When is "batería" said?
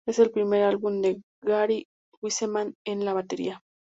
3.13-3.61